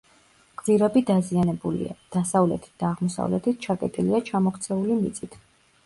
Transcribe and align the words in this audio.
გვირაბი 0.61 1.03
დაზიანებულია: 1.09 1.93
დასავლეთით 2.17 2.75
და 2.85 2.91
აღმოსავლეთით 2.91 3.63
ჩაკეტილია 3.69 4.27
ჩამოქცეული 4.33 5.03
მიწით. 5.07 5.43